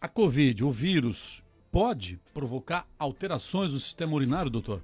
[0.00, 4.80] A Covid, o vírus, pode provocar alterações no sistema urinário, doutor?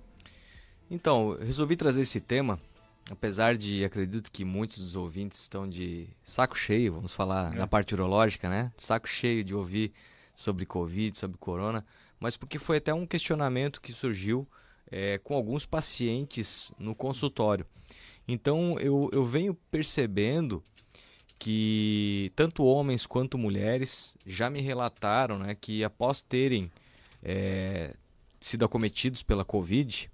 [0.90, 2.58] Então, resolvi trazer esse tema,
[3.08, 7.58] apesar de acredito que muitos dos ouvintes estão de saco cheio, vamos falar é.
[7.58, 8.72] na parte urológica, né?
[8.76, 9.92] Saco cheio de ouvir
[10.34, 11.86] sobre Covid, sobre corona,
[12.18, 14.44] mas porque foi até um questionamento que surgiu
[14.90, 17.64] é, com alguns pacientes no consultório.
[18.26, 20.60] Então eu, eu venho percebendo
[21.38, 26.70] que tanto homens quanto mulheres já me relataram né, que após terem
[27.22, 27.94] é,
[28.40, 30.10] sido acometidos pela Covid,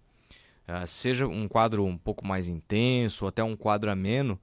[0.68, 4.38] uh, seja um quadro um pouco mais intenso, ou até um quadro ameno,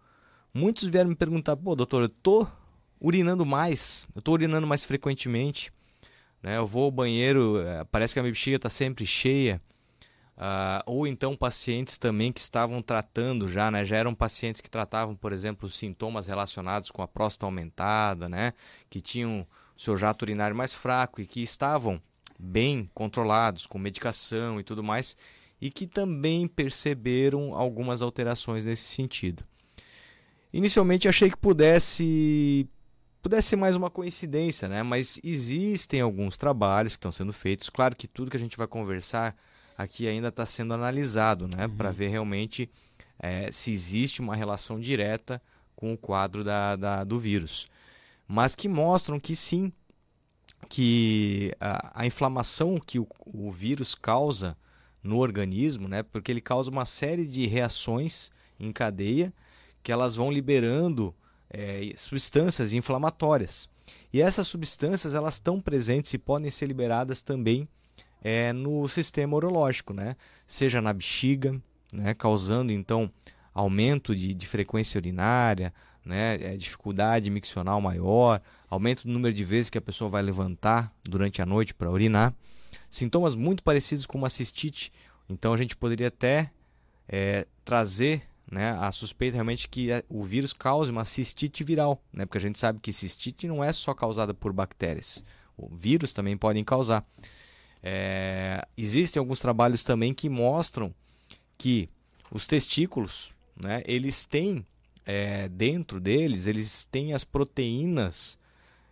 [0.54, 2.46] muitos vieram me perguntar: pô, doutor, eu tô
[3.00, 5.72] urinando mais, eu tô urinando mais frequentemente,
[6.44, 6.58] né?
[6.58, 9.62] eu vou ao banheiro, uh, parece que a minha bexiga está sempre cheia.
[10.38, 13.84] Uh, ou então pacientes também que estavam tratando já, né?
[13.84, 18.54] Já eram pacientes que tratavam, por exemplo, sintomas relacionados com a próstata aumentada, né?
[18.88, 22.00] Que tinham seu jato urinário mais fraco e que estavam
[22.38, 25.18] bem controlados com medicação e tudo mais,
[25.60, 29.44] e que também perceberam algumas alterações nesse sentido.
[30.54, 32.70] Inicialmente achei que pudesse
[33.24, 34.84] pudesse ser mais uma coincidência, né?
[34.84, 37.72] Mas existem alguns trabalhos que estão sendo feitos.
[37.72, 39.36] Claro que tudo que a gente vai conversar
[39.78, 41.76] aqui ainda está sendo analisado, né, uhum.
[41.76, 42.70] para ver realmente
[43.20, 45.42] é, se existe uma relação direta
[45.76, 47.68] com o quadro da, da, do vírus.
[48.28, 49.72] Mas que mostram que sim,
[50.68, 54.58] que a, a inflamação que o, o, vírus causa
[55.04, 59.32] no organismo, né, porque ele causa uma série de reações em cadeia
[59.84, 61.16] que elas vão liberando
[61.50, 63.70] é, substâncias inflamatórias.
[64.12, 67.70] E essas substâncias elas estão presentes e podem ser liberadas também
[68.24, 70.16] é, no sistema urológico, né?
[70.46, 71.60] seja na bexiga,
[71.92, 72.14] né?
[72.14, 73.12] causando então
[73.54, 75.74] aumento de, de frequência urinária,
[76.08, 76.36] né?
[76.36, 81.42] É, dificuldade miccional maior, aumento do número de vezes que a pessoa vai levantar durante
[81.42, 82.34] a noite para urinar.
[82.90, 84.92] Sintomas muito parecidos com uma cistite,
[85.28, 86.52] então a gente poderia até
[87.08, 92.38] é, trazer né, a suspeita realmente que o vírus cause uma cistite viral, né, porque
[92.38, 95.24] a gente sabe que cistite não é só causada por bactérias,
[95.58, 97.06] o vírus também podem causar.
[97.82, 100.94] É, existem alguns trabalhos também que mostram
[101.58, 101.90] que
[102.32, 104.66] os testículos, né, eles têm
[105.06, 108.38] é, dentro deles, eles têm as proteínas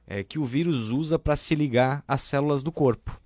[0.08, 3.20] é, que o vírus usa para se ligar às células do corpo.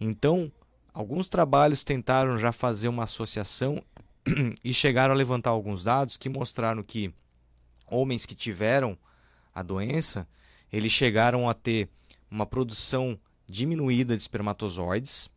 [0.00, 0.50] Então,
[0.92, 3.82] alguns trabalhos tentaram já fazer uma associação
[4.64, 7.12] e chegaram a levantar alguns dados que mostraram que
[7.86, 8.98] homens que tiveram
[9.54, 10.26] a doença,
[10.72, 11.88] eles chegaram a ter
[12.30, 13.18] uma produção
[13.52, 15.30] diminuída de espermatozoides.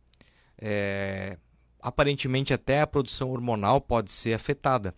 [0.58, 1.38] É,
[1.80, 4.94] aparentemente, até a produção hormonal pode ser afetada.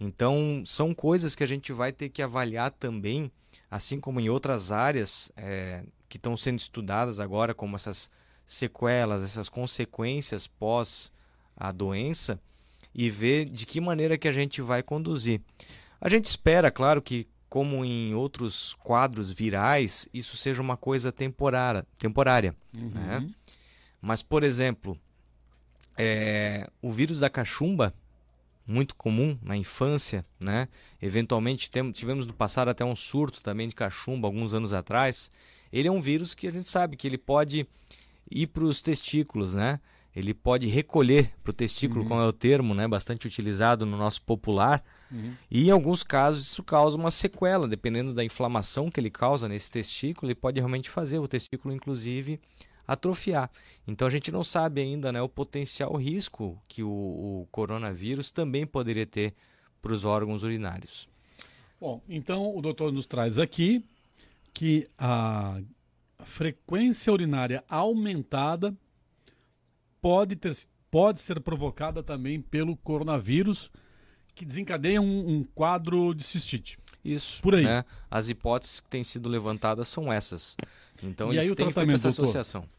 [0.00, 3.30] Então, são coisas que a gente vai ter que avaliar também,
[3.70, 8.10] assim como em outras áreas é, que estão sendo estudadas agora, como essas
[8.44, 11.12] sequelas, essas consequências pós
[11.56, 12.40] a doença,
[12.94, 15.40] e ver de que maneira que a gente vai conduzir.
[16.00, 21.86] A gente espera, claro, que como em outros quadros virais, isso seja uma coisa temporária.
[21.98, 22.90] temporária uhum.
[22.90, 23.28] né?
[24.00, 24.98] Mas, por exemplo,
[25.96, 27.92] é, o vírus da cachumba,
[28.66, 30.68] muito comum na infância, né?
[31.00, 35.30] eventualmente tem, tivemos no passado até um surto também de cachumba alguns anos atrás.
[35.72, 37.66] Ele é um vírus que a gente sabe que ele pode
[38.30, 39.80] ir para os testículos, né?
[40.14, 42.08] ele pode recolher para o testículo, uhum.
[42.08, 44.82] como é o termo, né, bastante utilizado no nosso popular.
[45.10, 45.34] Uhum.
[45.50, 49.70] E em alguns casos isso causa uma sequela, dependendo da inflamação que ele causa nesse
[49.70, 52.40] testículo, ele pode realmente fazer o testículo, inclusive,
[52.86, 53.50] atrofiar.
[53.86, 58.66] Então a gente não sabe ainda né, o potencial risco que o, o coronavírus também
[58.66, 59.34] poderia ter
[59.80, 61.08] para os órgãos urinários.
[61.80, 63.84] Bom, então o doutor nos traz aqui
[64.52, 65.60] que a
[66.24, 68.74] frequência urinária aumentada
[70.00, 70.56] pode, ter,
[70.90, 73.70] pode ser provocada também pelo coronavírus,
[74.38, 76.78] que desencadeia um, um quadro de cistite.
[77.04, 77.42] Isso.
[77.42, 77.64] Por aí.
[77.64, 77.84] Né?
[78.10, 80.56] As hipóteses que têm sido levantadas são essas.
[81.02, 82.60] Então, e eles aí, têm feito essa associação.
[82.62, 82.78] Doutor?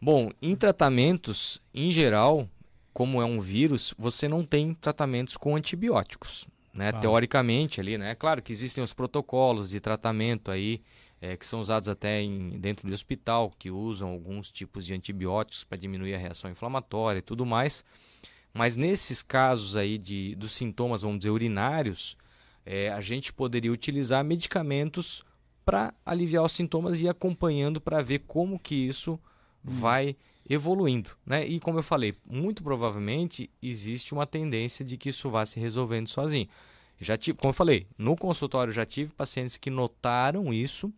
[0.00, 2.48] Bom, em tratamentos, em geral,
[2.92, 6.46] como é um vírus, você não tem tratamentos com antibióticos.
[6.74, 6.90] Né?
[6.90, 7.00] Ah.
[7.00, 8.14] Teoricamente ali, né?
[8.14, 10.82] Claro que existem os protocolos de tratamento aí
[11.22, 15.64] é, que são usados até em, dentro do hospital, que usam alguns tipos de antibióticos
[15.64, 17.82] para diminuir a reação inflamatória e tudo mais.
[18.56, 22.16] Mas nesses casos aí de, dos sintomas, vamos dizer, urinários,
[22.64, 25.22] é, a gente poderia utilizar medicamentos
[25.64, 29.18] para aliviar os sintomas e ir acompanhando para ver como que isso hum.
[29.62, 30.16] vai
[30.48, 31.10] evoluindo.
[31.26, 31.46] Né?
[31.46, 36.08] E como eu falei, muito provavelmente existe uma tendência de que isso vá se resolvendo
[36.08, 36.48] sozinho.
[36.98, 40.90] Já tive, como eu falei, no consultório já tive pacientes que notaram isso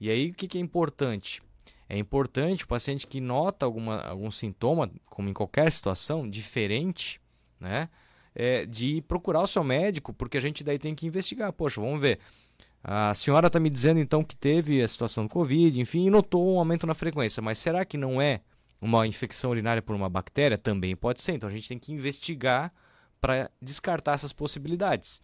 [0.00, 1.42] e aí o que, que é importante?
[1.88, 7.20] É importante o paciente que nota alguma, algum sintoma, como em qualquer situação, diferente,
[7.58, 7.88] né?
[8.34, 11.52] É, de procurar o seu médico, porque a gente daí tem que investigar.
[11.52, 12.20] Poxa, vamos ver.
[12.82, 16.54] A senhora está me dizendo então que teve a situação do Covid, enfim, e notou
[16.54, 18.40] um aumento na frequência, mas será que não é
[18.80, 20.56] uma infecção urinária por uma bactéria?
[20.56, 21.32] Também pode ser.
[21.32, 22.72] Então a gente tem que investigar
[23.20, 25.22] para descartar essas possibilidades.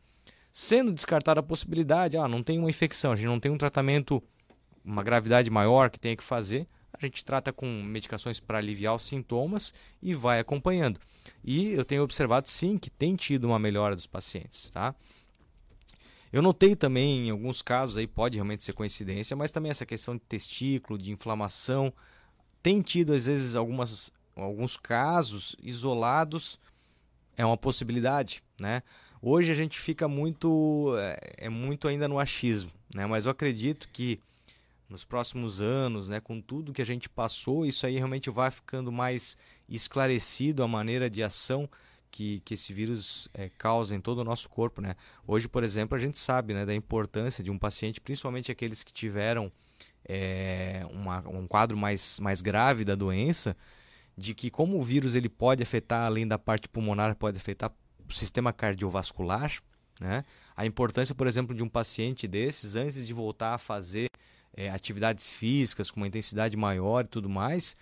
[0.52, 4.22] Sendo descartada a possibilidade, ah, não tem uma infecção, a gente não tem um tratamento,
[4.85, 9.05] uma gravidade maior que tenha que fazer, a gente trata com medicações para aliviar os
[9.05, 11.01] sintomas e vai acompanhando.
[11.43, 14.95] E eu tenho observado sim que tem tido uma melhora dos pacientes, tá?
[16.33, 20.15] Eu notei também em alguns casos aí pode realmente ser coincidência, mas também essa questão
[20.15, 21.93] de testículo, de inflamação,
[22.63, 26.59] tem tido às vezes algumas alguns casos isolados
[27.37, 28.83] é uma possibilidade, né?
[29.23, 33.07] Hoje a gente fica muito é, é muito ainda no achismo, né?
[33.07, 34.21] Mas eu acredito que
[34.94, 38.93] nos próximos anos, né, com tudo que a gente passou, isso aí realmente vai ficando
[38.93, 39.37] mais
[39.69, 41.69] esclarecido a maneira de ação
[42.12, 44.94] que, que esse vírus é, causa em todo o nosso corpo, né?
[45.26, 48.93] Hoje, por exemplo, a gente sabe, né, da importância de um paciente, principalmente aqueles que
[48.93, 49.50] tiveram
[50.05, 53.56] é, uma, um quadro mais, mais grave da doença,
[54.17, 57.73] de que como o vírus ele pode afetar, além da parte pulmonar, pode afetar
[58.08, 59.61] o sistema cardiovascular,
[60.00, 60.25] né?
[60.56, 64.06] A importância, por exemplo, de um paciente desses, antes de voltar a fazer
[64.56, 67.77] é, atividades físicas com uma intensidade maior e tudo mais,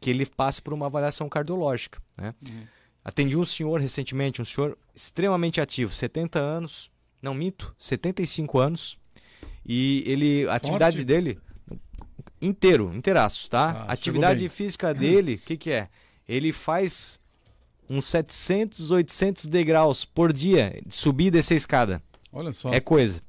[0.00, 2.34] que ele passe por uma avaliação cardiológica, né?
[2.48, 2.64] Uhum.
[3.04, 8.98] Atendi um senhor recentemente, um senhor extremamente ativo, 70 anos, não mito, 75 anos,
[9.66, 11.06] e ele, a atividade Forte.
[11.06, 11.38] dele
[12.40, 13.70] inteiro, inteiraço, tá?
[13.70, 15.88] Ah, a atividade física dele, o que que é?
[16.28, 17.18] Ele faz
[17.88, 22.02] uns 700, 800 degraus por dia, de subir e descer a escada.
[22.32, 22.70] Olha só.
[22.72, 23.20] É coisa.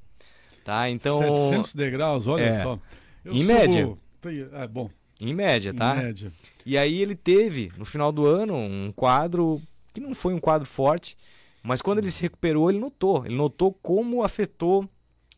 [0.63, 0.89] Tá?
[0.89, 2.63] Então 700 degraus, olha é.
[2.63, 2.80] só.
[3.24, 3.48] Eu em subo...
[3.54, 3.98] média.
[4.54, 4.89] É bom.
[5.19, 5.95] Em média, tá?
[5.95, 6.31] Em média.
[6.65, 9.62] E aí ele teve, no final do ano, um quadro
[9.94, 11.15] que não foi um quadro forte,
[11.62, 13.25] mas quando ele se recuperou, ele notou.
[13.25, 14.89] Ele notou como afetou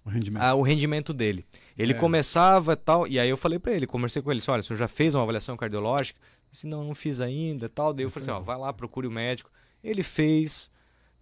[0.05, 1.45] o rendimento, a, o rendimento dele.
[1.77, 1.95] Ele é.
[1.95, 4.77] começava tal, e aí eu falei para ele, conversei com ele, disse, olha, o senhor
[4.77, 6.19] já fez uma avaliação cardiológica?
[6.51, 7.93] Disse, não, não fiz ainda, tal.
[7.93, 9.51] Daí eu falei assim, ó, vai lá, procure o médico.
[9.83, 10.71] Ele fez,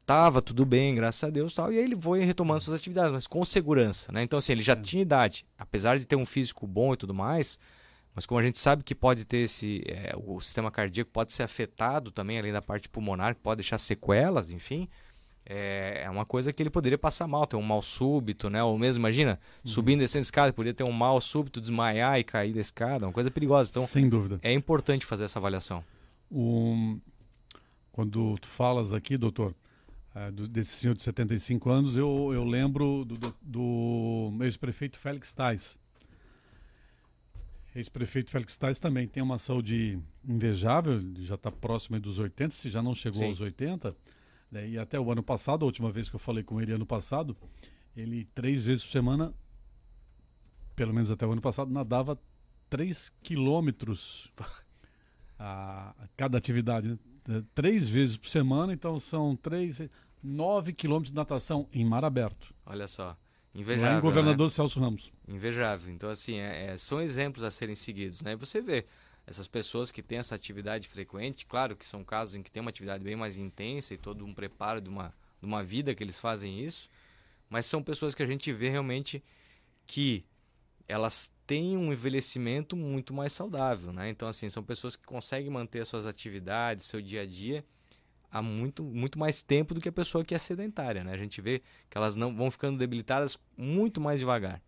[0.05, 1.71] tava tudo bem, graças a Deus, tal.
[1.71, 4.23] E aí ele foi retomando suas atividades, mas com segurança, né?
[4.23, 7.59] Então assim, ele já tinha idade, apesar de ter um físico bom e tudo mais,
[8.15, 11.43] mas como a gente sabe que pode ter esse, é, o sistema cardíaco pode ser
[11.43, 14.87] afetado também, além da parte pulmonar, que pode deixar sequelas, enfim
[15.45, 18.63] é, é uma coisa que ele poderia passar mal, ter um mal súbito, né?
[18.63, 19.71] Ou mesmo, imagina, uhum.
[19.71, 23.13] subindo e descendo escada, poderia ter um mal súbito, desmaiar e cair da escada, uma
[23.13, 23.69] coisa perigosa.
[23.69, 24.39] Então, Sem dúvida.
[24.41, 25.83] É importante fazer essa avaliação.
[26.31, 26.99] Um,
[27.91, 29.53] quando tu falas aqui, doutor,
[30.15, 35.33] é, do, desse senhor de 75 anos, eu, eu lembro do, do, do ex-prefeito Félix
[35.33, 35.79] Tais.
[37.75, 42.81] Ex-prefeito Félix Tais também tem uma saúde invejável, já está próximo dos 80, se já
[42.81, 43.29] não chegou Sim.
[43.29, 43.95] aos 80
[44.53, 44.69] né?
[44.69, 47.35] E até o ano passado, a última vez que eu falei com ele ano passado,
[47.97, 49.33] ele três vezes por semana,
[50.75, 52.21] pelo menos até o ano passado, nadava
[52.69, 54.31] três quilômetros
[55.37, 56.89] a, cada atividade.
[56.89, 56.97] Né?
[57.29, 59.81] É, três vezes por semana, então são três,
[60.21, 62.53] nove quilômetros de natação em mar aberto.
[62.65, 63.17] Olha só.
[63.53, 63.91] Invejável.
[63.91, 64.51] Lá em governador né?
[64.51, 65.11] Celso Ramos.
[65.27, 65.93] Invejável.
[65.93, 68.35] Então, assim, é, é, são exemplos a serem seguidos, né?
[68.35, 68.85] Você vê,
[69.27, 72.69] essas pessoas que têm essa atividade frequente, claro que são casos em que tem uma
[72.69, 76.19] atividade bem mais intensa e todo um preparo de uma, de uma vida que eles
[76.19, 76.89] fazem isso,
[77.49, 79.23] mas são pessoas que a gente vê realmente
[79.85, 80.25] que
[80.87, 84.09] elas têm um envelhecimento muito mais saudável, né?
[84.09, 87.63] Então, assim, são pessoas que conseguem manter suas atividades, seu dia a dia
[88.31, 91.13] há muito, muito mais tempo do que a pessoa que é sedentária, né?
[91.13, 94.59] A gente vê que elas não vão ficando debilitadas muito mais devagar.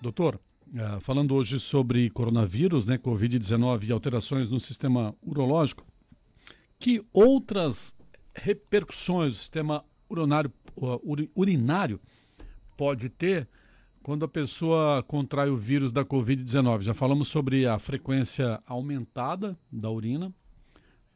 [0.00, 0.38] Doutor,
[0.68, 5.86] Uh, falando hoje sobre coronavírus, né, Covid-19 e alterações no sistema urológico,
[6.76, 7.94] que outras
[8.34, 10.52] repercussões o sistema urinário,
[11.36, 12.00] urinário
[12.76, 13.48] pode ter
[14.06, 16.82] quando a pessoa contrai o vírus da Covid-19?
[16.82, 20.32] Já falamos sobre a frequência aumentada da urina,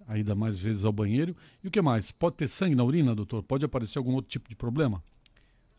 [0.08, 1.36] a ida mais vezes ao banheiro.
[1.62, 2.10] E o que mais?
[2.10, 3.44] Pode ter sangue na urina, doutor?
[3.44, 5.00] Pode aparecer algum outro tipo de problema?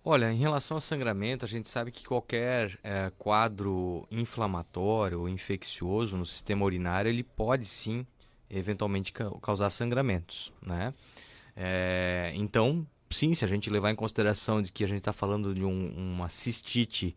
[0.06, 6.16] Olha, em relação ao sangramento, a gente sabe que qualquer é, quadro inflamatório ou infeccioso
[6.16, 8.08] no sistema urinário, ele pode sim,
[8.50, 10.94] eventualmente, causar sangramentos, né?
[11.58, 15.54] É, então, sim, se a gente levar em consideração de que a gente está falando
[15.54, 17.16] de um, uma cistite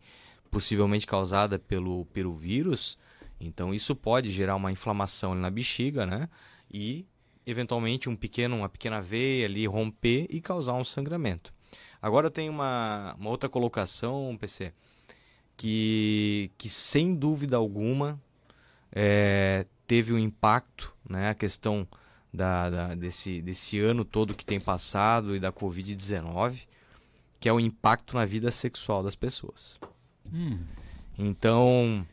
[0.51, 2.97] possivelmente causada pelo, pelo vírus,
[3.39, 6.29] então isso pode gerar uma inflamação na bexiga, né?
[6.71, 7.05] E,
[7.45, 11.53] eventualmente, um pequeno, uma pequena veia ali romper e causar um sangramento.
[12.01, 14.73] Agora tem uma, uma outra colocação, PC,
[15.57, 18.21] que, que sem dúvida alguma
[18.91, 21.29] é, teve um impacto, né?
[21.29, 21.87] A questão
[22.35, 26.67] da, da, desse, desse ano todo que tem passado e da Covid-19,
[27.39, 29.79] que é o impacto na vida sexual das pessoas.
[30.31, 30.59] Hum.
[31.17, 32.05] Então,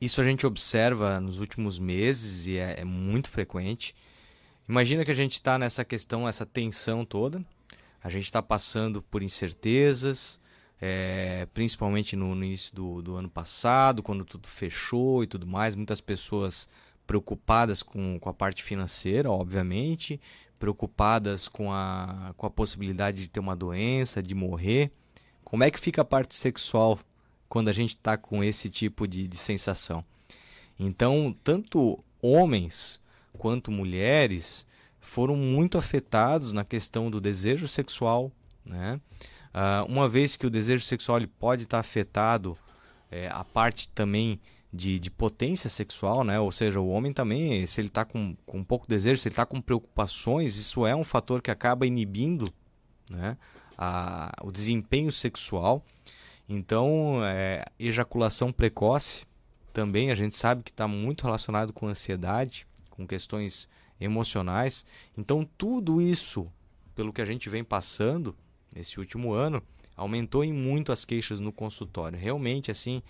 [0.00, 3.94] isso a gente observa nos últimos meses e é, é muito frequente.
[4.68, 7.44] Imagina que a gente está nessa questão, essa tensão toda.
[8.02, 10.40] A gente está passando por incertezas,
[10.80, 15.76] é, principalmente no, no início do, do, ano passado, quando tudo fechou e tudo mais,
[15.76, 16.68] muitas pessoas
[17.12, 20.18] preocupadas com, com a parte financeira, obviamente,
[20.58, 24.90] preocupadas com a, com a possibilidade de ter uma doença, de morrer.
[25.44, 26.98] Como é que fica a parte sexual
[27.50, 30.02] quando a gente está com esse tipo de, de sensação?
[30.78, 32.98] Então, tanto homens
[33.36, 34.66] quanto mulheres
[34.98, 38.32] foram muito afetados na questão do desejo sexual,
[38.64, 38.98] né?
[39.52, 42.56] Uh, uma vez que o desejo sexual ele pode estar afetado,
[43.10, 44.40] é, a parte também
[44.72, 46.40] de, de, potência sexual, né?
[46.40, 49.32] Ou seja, o homem também, se ele está com, com pouco de desejo, se ele
[49.32, 52.52] está com preocupações, isso é um fator que acaba inibindo
[53.10, 53.36] né?
[53.76, 55.84] a, o desempenho sexual.
[56.48, 59.26] Então, é, ejaculação precoce
[59.72, 64.84] também a gente sabe que está muito relacionado com ansiedade, com questões emocionais.
[65.16, 66.46] Então, tudo isso,
[66.94, 68.36] pelo que a gente vem passando,
[68.74, 69.62] nesse último ano,
[69.96, 72.18] aumentou em muito as queixas no consultório.
[72.18, 73.02] Realmente, assim,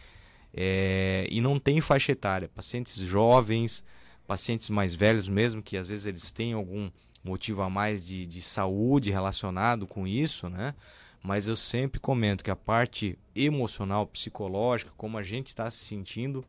[0.54, 1.26] é...
[1.30, 2.48] e não tem faixa etária.
[2.48, 3.84] Pacientes jovens,
[4.26, 6.90] pacientes mais velhos mesmo, que às vezes eles têm algum
[7.24, 10.74] motivo a mais de, de saúde relacionado com isso, né?
[11.22, 16.44] Mas eu sempre comento que a parte emocional, psicológica, como a gente está se sentindo,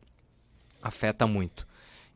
[0.82, 1.66] afeta muito.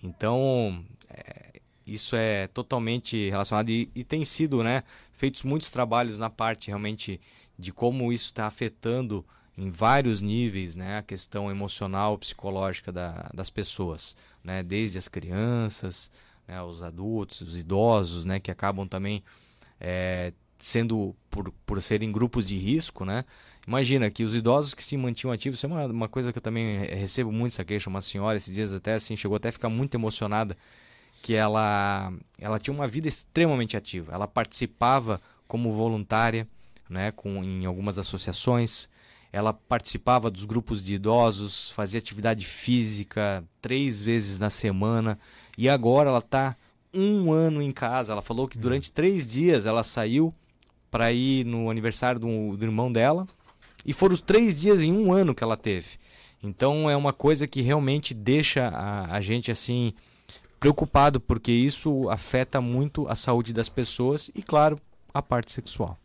[0.02, 6.28] Então, é, isso é totalmente relacionado e, e, tem sido né, feitos muitos trabalhos na
[6.28, 7.20] parte realmente
[7.58, 9.24] de como isso está afetando
[9.58, 16.10] em vários níveis né, a questão emocional, psicológica da, das pessoas, né, desde as crianças,
[16.46, 19.22] né, os adultos, os idosos, né, que acabam também
[19.80, 23.24] é, sendo por, por serem grupos de risco, né?
[23.66, 26.42] Imagina que os idosos que se mantinham ativos, isso é uma, uma coisa que eu
[26.42, 29.68] também recebo muito essa queixa, uma senhora esses dias até assim chegou até a ficar
[29.68, 30.56] muito emocionada
[31.20, 34.12] que ela, ela tinha uma vida extremamente ativa.
[34.14, 36.46] Ela participava como voluntária
[36.88, 38.88] né, com, em algumas associações.
[39.32, 45.18] Ela participava dos grupos de idosos, fazia atividade física três vezes na semana.
[45.56, 46.56] E agora ela está
[46.94, 48.12] um ano em casa.
[48.12, 48.60] Ela falou que hum.
[48.60, 50.34] durante três dias ela saiu
[50.90, 53.26] para ir no aniversário do, do irmão dela.
[53.84, 55.98] E foram os três dias em um ano que ela teve.
[56.42, 59.92] Então é uma coisa que realmente deixa a, a gente assim
[60.58, 64.78] preocupado porque isso afeta muito a saúde das pessoas e, claro,
[65.12, 65.96] a parte sexual.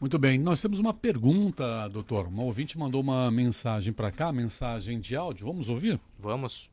[0.00, 2.28] Muito bem, nós temos uma pergunta, doutor.
[2.28, 5.48] Uma ouvinte mandou uma mensagem para cá, mensagem de áudio.
[5.48, 5.98] Vamos ouvir?
[6.16, 6.70] Vamos.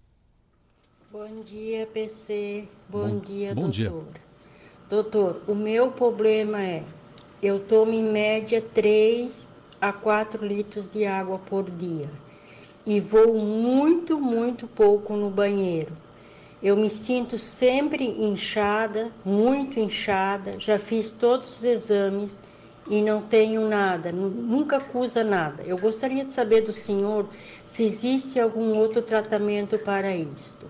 [1.12, 2.68] Bom dia, PC.
[2.88, 3.74] Bom, bom dia, bom doutor.
[3.74, 3.92] Dia.
[4.88, 6.84] Doutor, o meu problema é
[7.42, 12.08] eu tomo em média 3 a 4 litros de água por dia
[12.86, 15.92] e vou muito, muito pouco no banheiro.
[16.62, 20.60] Eu me sinto sempre inchada, muito inchada.
[20.60, 22.40] Já fiz todos os exames
[22.88, 25.64] e não tenho nada, nunca acusa nada.
[25.64, 27.28] Eu gostaria de saber do senhor
[27.66, 30.70] se existe algum outro tratamento para isto.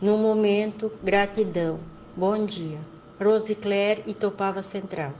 [0.00, 1.80] No momento, gratidão.
[2.16, 2.78] Bom dia.
[3.20, 5.12] Rosicler e Topava Central.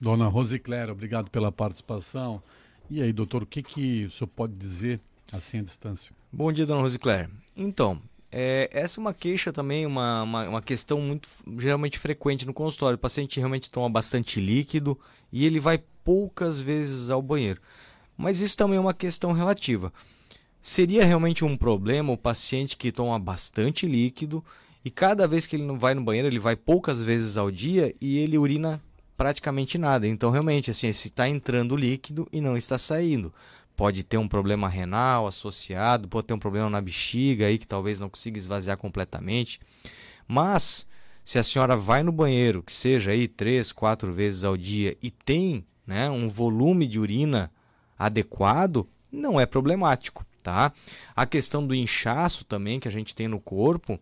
[0.00, 2.42] Dona Rosicler, obrigado pela participação.
[2.90, 5.00] E aí, doutor, o que, que o senhor pode dizer
[5.32, 6.14] assim à distância?
[6.30, 7.30] Bom dia, dona Rosicler.
[7.56, 11.28] Então, é, essa é uma queixa também, uma, uma, uma, questão muito
[11.58, 12.96] geralmente frequente no consultório.
[12.96, 14.98] O paciente realmente toma bastante líquido
[15.32, 17.60] e ele vai poucas vezes ao banheiro.
[18.16, 19.92] Mas isso também é uma questão relativa.
[20.60, 24.44] Seria realmente um problema o paciente que toma bastante líquido
[24.84, 27.94] e cada vez que ele não vai no banheiro, ele vai poucas vezes ao dia
[28.00, 28.82] e ele urina
[29.16, 30.06] praticamente nada.
[30.06, 33.32] Então, realmente, assim, se está entrando líquido e não está saindo
[33.76, 38.00] pode ter um problema renal associado, pode ter um problema na bexiga aí que talvez
[38.00, 39.60] não consiga esvaziar completamente.
[40.26, 40.86] Mas
[41.22, 45.10] se a senhora vai no banheiro, que seja aí três, quatro vezes ao dia e
[45.10, 47.52] tem né, um volume de urina
[47.98, 50.72] adequado, não é problemático, tá?
[51.14, 54.00] A questão do inchaço também que a gente tem no corpo,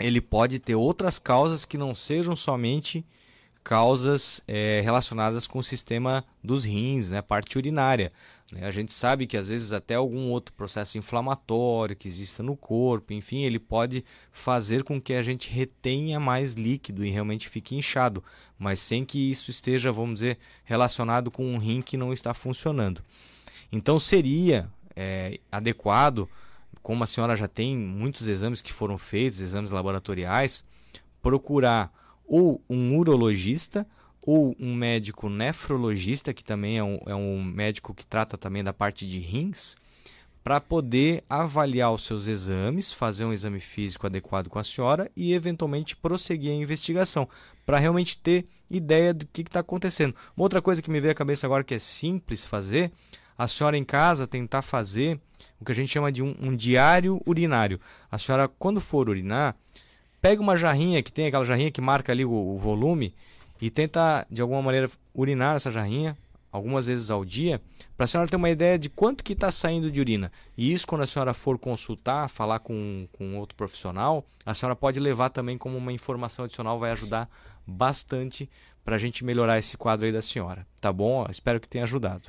[0.00, 3.04] ele pode ter outras causas que não sejam somente
[3.68, 8.10] causas é, relacionadas com o sistema dos rins, né, parte urinária.
[8.50, 8.66] Né?
[8.66, 13.12] A gente sabe que às vezes até algum outro processo inflamatório que exista no corpo,
[13.12, 18.24] enfim, ele pode fazer com que a gente retenha mais líquido e realmente fique inchado,
[18.58, 23.02] mas sem que isso esteja, vamos dizer, relacionado com um rim que não está funcionando.
[23.70, 26.26] Então seria é, adequado
[26.82, 30.64] como a senhora já tem muitos exames que foram feitos, exames laboratoriais,
[31.20, 31.92] procurar
[32.28, 33.86] ou um urologista
[34.20, 38.72] ou um médico nefrologista, que também é um, é um médico que trata também da
[38.72, 39.74] parte de rins,
[40.44, 45.32] para poder avaliar os seus exames, fazer um exame físico adequado com a senhora e
[45.32, 47.28] eventualmente prosseguir a investigação,
[47.66, 50.14] para realmente ter ideia do que está acontecendo.
[50.36, 52.92] Uma outra coisa que me veio à cabeça agora que é simples fazer,
[53.36, 55.20] a senhora em casa tentar fazer
[55.60, 57.80] o que a gente chama de um, um diário urinário.
[58.10, 59.54] A senhora, quando for urinar,
[60.20, 63.14] pega uma jarrinha que tem aquela jarrinha que marca ali o, o volume
[63.60, 66.16] e tenta de alguma maneira urinar essa jarrinha
[66.50, 67.60] algumas vezes ao dia,
[67.96, 70.32] para a senhora ter uma ideia de quanto que está saindo de urina.
[70.56, 74.98] E isso, quando a senhora for consultar, falar com, com outro profissional, a senhora pode
[74.98, 77.28] levar também como uma informação adicional, vai ajudar
[77.66, 78.48] bastante
[78.84, 80.66] para a gente melhorar esse quadro aí da senhora.
[80.80, 81.26] Tá bom?
[81.28, 82.28] Espero que tenha ajudado.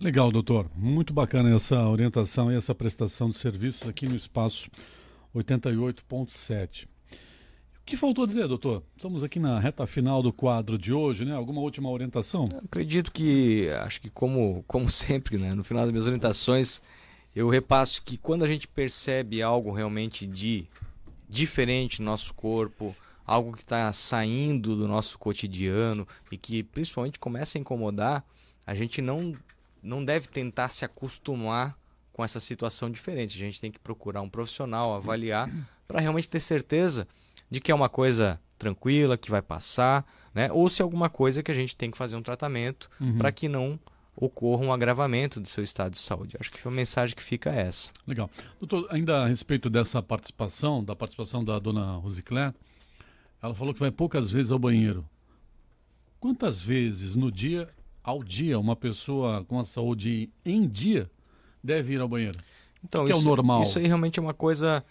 [0.00, 0.68] Legal, doutor.
[0.74, 4.68] Muito bacana essa orientação e essa prestação de serviços aqui no espaço
[5.34, 6.86] 88.7.
[7.82, 8.82] O que faltou dizer, doutor?
[8.96, 11.34] Estamos aqui na reta final do quadro de hoje, né?
[11.34, 12.44] Alguma última orientação?
[12.52, 15.54] Eu acredito que, acho que como, como sempre, né?
[15.54, 16.80] no final das minhas orientações,
[17.34, 20.66] eu repasso que quando a gente percebe algo realmente de
[21.28, 22.94] diferente no nosso corpo,
[23.26, 28.24] algo que está saindo do nosso cotidiano e que principalmente começa a incomodar,
[28.66, 29.34] a gente não,
[29.82, 31.76] não deve tentar se acostumar
[32.12, 33.36] com essa situação diferente.
[33.36, 35.50] A gente tem que procurar um profissional, avaliar,
[35.88, 37.06] para realmente ter certeza
[37.50, 40.50] de que é uma coisa tranquila, que vai passar, né?
[40.52, 43.18] ou se é alguma coisa que a gente tem que fazer um tratamento uhum.
[43.18, 43.78] para que não
[44.14, 46.36] ocorra um agravamento do seu estado de saúde.
[46.38, 47.90] Acho que a mensagem que fica é essa.
[48.06, 48.30] Legal.
[48.60, 52.54] Doutor, ainda a respeito dessa participação, da participação da dona Rosicler,
[53.42, 55.04] ela falou que vai poucas vezes ao banheiro.
[56.20, 57.68] Quantas vezes no dia,
[58.02, 61.10] ao dia, uma pessoa com a saúde em dia
[61.62, 62.38] deve ir ao banheiro?
[62.84, 63.62] Então, isso, é o normal?
[63.62, 64.84] Isso aí realmente é uma coisa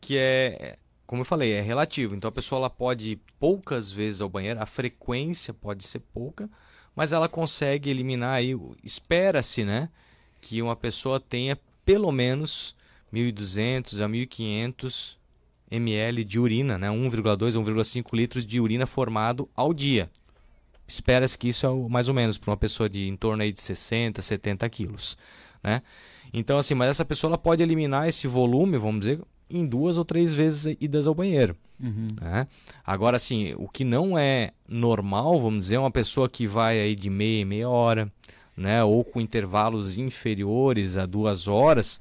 [0.00, 0.76] que é
[1.08, 2.14] como eu falei, é relativo.
[2.14, 6.50] Então a pessoa ela pode ir poucas vezes ao banheiro, a frequência pode ser pouca,
[6.94, 9.88] mas ela consegue eliminar aí, espera-se, né,
[10.38, 12.76] que uma pessoa tenha pelo menos
[13.10, 15.16] 1.200 a 1.500
[15.70, 20.10] ml de urina, né, 1,2 a 1,5 litros de urina formado ao dia.
[20.86, 23.62] Espera-se que isso é mais ou menos para uma pessoa de em torno aí de
[23.62, 25.16] 60, 70 quilos,
[25.62, 25.82] né?
[26.32, 30.04] Então assim, mas essa pessoa ela pode eliminar esse volume, vamos dizer, em duas ou
[30.04, 31.56] três vezes idas ao banheiro.
[31.82, 32.08] Uhum.
[32.20, 32.46] Né?
[32.84, 36.94] Agora, assim, o que não é normal, vamos dizer, é uma pessoa que vai aí
[36.94, 38.12] de meia em meia hora,
[38.56, 38.82] né?
[38.82, 42.00] ou com intervalos inferiores a duas horas,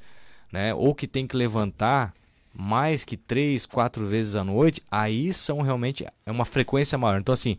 [0.52, 0.74] né?
[0.74, 2.13] ou que tem que levantar
[2.54, 7.20] mais que três, quatro vezes à noite, aí são realmente é uma frequência maior.
[7.20, 7.58] Então, assim,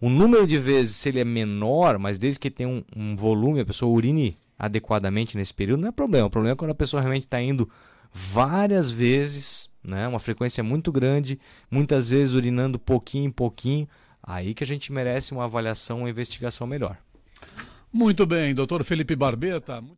[0.00, 3.60] o número de vezes, se ele é menor, mas desde que tem um, um volume,
[3.60, 6.26] a pessoa urine adequadamente nesse período, não é problema.
[6.26, 7.68] O problema é quando a pessoa realmente está indo
[8.12, 10.06] várias vezes, né?
[10.08, 11.38] Uma frequência muito grande,
[11.70, 13.88] muitas vezes urinando pouquinho em pouquinho,
[14.22, 16.96] aí que a gente merece uma avaliação, uma investigação melhor.
[17.92, 19.84] Muito bem, doutor Felipe Barbeta.